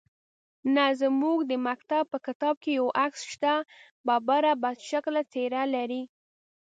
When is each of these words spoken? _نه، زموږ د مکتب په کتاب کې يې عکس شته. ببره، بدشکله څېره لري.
_نه، 0.75 0.85
زموږ 1.01 1.37
د 1.51 1.53
مکتب 1.67 2.03
په 2.11 2.17
کتاب 2.25 2.55
کې 2.63 2.71
يې 2.77 2.85
عکس 3.03 3.19
شته. 3.33 3.53
ببره، 4.07 4.51
بدشکله 4.63 5.21
څېره 5.31 5.63
لري. 5.75 6.01